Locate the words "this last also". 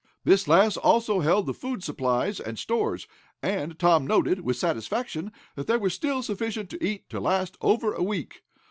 0.23-1.19